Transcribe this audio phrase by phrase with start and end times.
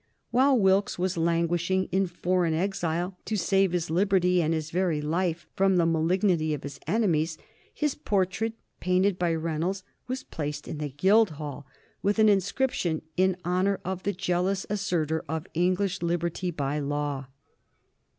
[0.31, 5.45] While Wilkes was languishing in foreign exile to save his liberty and his very life
[5.55, 7.37] from the malignity of his enemies,
[7.71, 11.67] his portrait, painted by Reynolds, was placed in the Guildhall
[12.01, 17.27] with an inscription in honor of the jealous assertor of English liberty by law.